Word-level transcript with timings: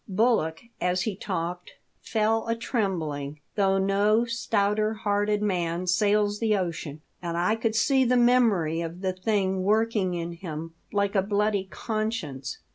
Bullock, 0.07 0.61
as 0.81 1.03
he 1.03 1.15
talked, 1.15 1.73
fell 2.01 2.47
a 2.47 2.55
trembling, 2.55 3.39
though 3.53 3.77
no 3.77 4.25
stouter 4.25 4.95
hearted 4.95 5.43
man 5.43 5.85
sails 5.85 6.39
the 6.39 6.57
ocean, 6.57 7.01
and 7.21 7.37
I 7.37 7.55
could 7.55 7.75
see 7.75 8.03
the 8.03 8.17
memory 8.17 8.81
of 8.81 9.01
the 9.01 9.13
thing 9.13 9.61
working 9.61 10.15
in 10.15 10.31
him 10.31 10.73
like 10.91 11.13
a 11.13 11.21
bloody 11.21 11.65
conscience. 11.69 12.57